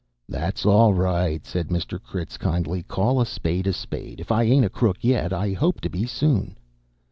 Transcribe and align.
"That's 0.27 0.65
all 0.65 0.95
right," 0.95 1.45
said 1.45 1.67
Mr. 1.67 2.01
Critz 2.01 2.35
kindly. 2.35 2.81
"Call 2.81 3.21
a 3.21 3.25
spade 3.27 3.67
a 3.67 3.71
spade. 3.71 4.19
If 4.19 4.31
I 4.31 4.41
ain't 4.45 4.65
a 4.65 4.69
crook 4.69 4.97
yet, 5.01 5.31
I 5.31 5.51
hope 5.53 5.79
to 5.81 5.89
be 5.91 6.07
soon." 6.07 6.57